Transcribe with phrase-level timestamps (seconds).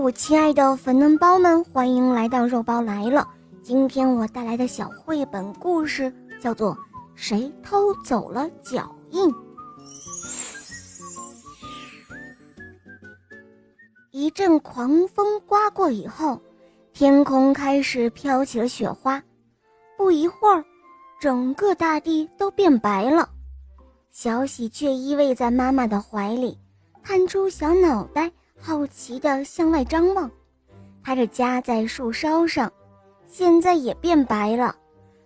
[0.00, 3.28] 我亲爱的粉嫩包们，欢迎来到肉包来了。
[3.62, 6.74] 今天我带来的小绘本故事叫做
[7.14, 9.28] 《谁偷走了脚印》。
[14.10, 16.40] 一阵狂风刮过以后，
[16.94, 19.22] 天空开始飘起了雪花。
[19.98, 20.64] 不一会儿，
[21.20, 23.28] 整个大地都变白了。
[24.10, 26.58] 小喜鹊依偎在妈妈的怀里，
[27.02, 28.32] 探出小脑袋。
[28.60, 30.30] 好奇地向外张望，
[31.02, 32.70] 它的家在树梢上，
[33.26, 34.76] 现在也变白了。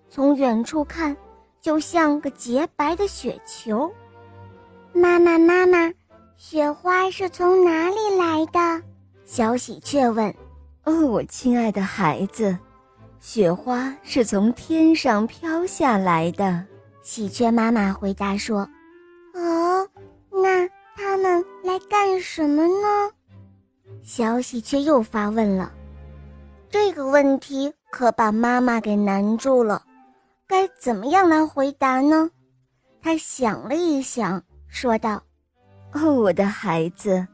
[0.09, 1.17] 从远处看，
[1.61, 3.93] 就像个洁白的雪球。
[4.93, 5.93] 妈妈，妈妈，
[6.37, 8.83] 雪花是从哪里来的？
[9.25, 10.33] 小喜鹊问。
[10.85, 12.57] 哦，我亲爱的孩子，
[13.19, 16.65] 雪花是从天上飘下来的。
[17.03, 18.69] 喜鹊妈妈回答说。
[19.33, 19.89] 哦，
[20.31, 23.11] 那它们来干什么呢？
[24.05, 25.73] 小喜鹊又发问了，
[26.69, 29.83] 这个问题可把妈妈给难住了，
[30.47, 32.31] 该怎么样来回答呢？
[33.01, 35.23] 他想了一想，说道
[35.93, 37.27] ：“哦，我的孩子，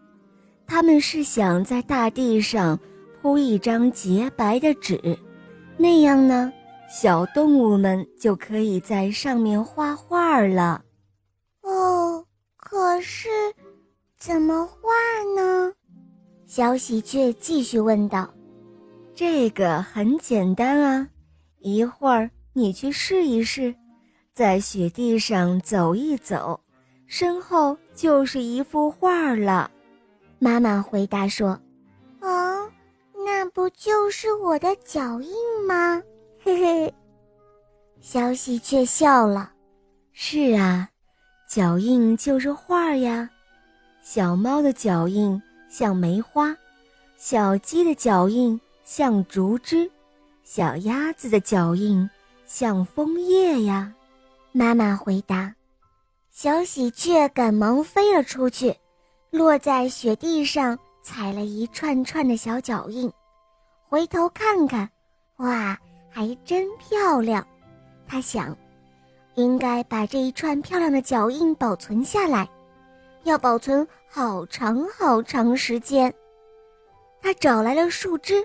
[0.65, 2.79] 他们是想在大地上
[3.21, 5.19] 铺一张洁白的纸，
[5.77, 6.53] 那样呢，
[6.89, 10.85] 小动物们就可以在上面画画了。”
[11.63, 12.25] 哦，
[12.57, 13.29] 可是
[14.17, 14.79] 怎么画
[15.35, 15.73] 呢？
[16.51, 18.29] 小喜鹊继续问道
[19.15, 21.09] ：“这个很简单啊，
[21.61, 23.73] 一会儿你去试一试，
[24.33, 26.59] 在雪地上走一走，
[27.07, 29.71] 身后就是一幅画了。”
[30.41, 31.51] 妈妈回答说
[32.21, 32.69] ：“哦，
[33.25, 35.33] 那不就是我的脚印
[35.69, 36.03] 吗？”
[36.43, 36.93] 嘿嘿，
[38.01, 39.53] 小喜鹊笑了
[40.11, 40.89] ：“是啊，
[41.49, 43.31] 脚印就是画呀，
[44.03, 45.41] 小猫的脚印。”
[45.71, 46.55] 像梅花，
[47.17, 49.89] 小鸡的脚印像竹枝，
[50.43, 52.11] 小鸭子的脚印
[52.45, 53.95] 像枫叶呀。
[54.51, 55.55] 妈妈回答。
[56.33, 58.75] 小喜鹊赶忙飞了出去，
[59.31, 63.11] 落在雪地上，踩了一串串的小脚印。
[63.89, 64.89] 回头看看，
[65.37, 65.79] 哇，
[66.11, 67.47] 还真漂亮。
[68.09, 68.57] 他想，
[69.35, 72.49] 应该把这一串漂亮的脚印保存下来。
[73.25, 76.13] 要保存好长好长时间。
[77.23, 78.43] 他找来了树枝，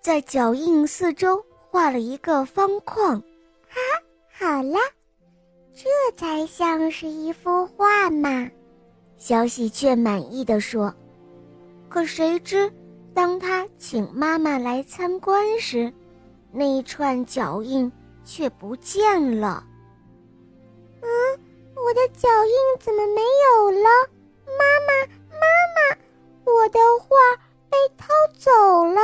[0.00, 3.16] 在脚印四周画了一个方框。
[3.68, 3.78] 啊，
[4.32, 4.78] 好了，
[5.74, 8.48] 这才像是一幅画嘛！
[9.16, 10.94] 小喜鹊满意的说。
[11.88, 12.72] 可谁知，
[13.12, 15.92] 当他请妈妈来参观时，
[16.52, 17.90] 那一串脚印
[18.24, 19.64] 却不见了。
[21.94, 21.96] 嗯。
[21.96, 23.88] 我的脚印怎么没有了？
[24.46, 25.96] 妈妈，妈妈，
[26.44, 27.16] 我的画
[27.70, 29.00] 被偷走了！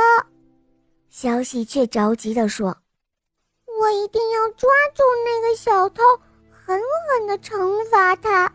[1.09, 2.75] 小喜鹊着急地说
[3.79, 6.03] ：“我一定要抓住那个小偷，
[6.51, 8.51] 狠狠地惩罚他。”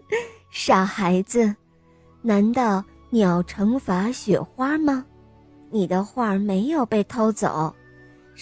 [0.51, 1.55] 傻孩子，
[2.21, 5.05] 难道你要惩罚雪花吗？
[5.69, 7.73] 你的画没有被偷走。”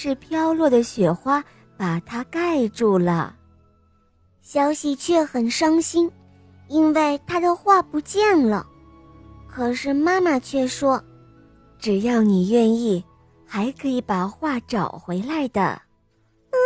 [0.01, 1.43] 是飘落的雪花
[1.75, 3.35] 把它盖住了，
[4.41, 6.09] 小喜鹊很伤心，
[6.69, 8.65] 因为他的画不见了。
[9.45, 11.03] 可是妈妈却说
[11.79, 13.03] ：“只要你愿意，
[13.45, 15.81] 还可以把画找回来的。”
[16.51, 16.57] 嗯，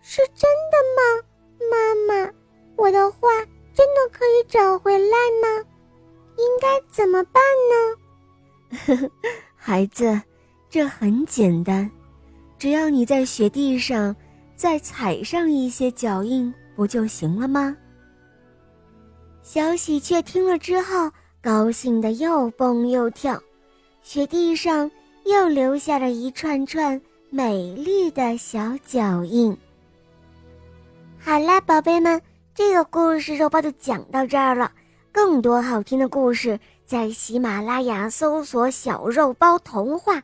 [0.00, 1.22] 是真的吗？
[1.70, 2.32] 妈妈，
[2.74, 3.28] 我的画
[3.72, 5.64] 真的可以找回来吗？
[6.36, 8.76] 应该怎么办呢？
[8.86, 9.10] 呵 呵
[9.54, 10.20] 孩子，
[10.68, 11.88] 这很简单。
[12.62, 14.14] 只要你在雪地上
[14.54, 17.76] 再踩上一些脚印，不就行了吗？
[19.42, 21.10] 小喜鹊听了之后，
[21.42, 23.36] 高兴的又蹦又跳，
[24.00, 24.88] 雪地上
[25.24, 29.58] 又留下了一串串美丽的小脚印。
[31.18, 32.22] 好啦，宝贝们，
[32.54, 34.70] 这个故事肉包就讲到这儿了。
[35.10, 40.22] 更多好听的故事，在喜马拉雅搜索“小肉包童话”。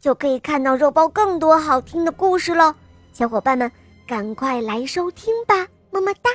[0.00, 2.74] 就可以看到肉包更多好听的故事喽，
[3.12, 3.70] 小伙伴们，
[4.06, 6.30] 赶快来收听吧，么么哒。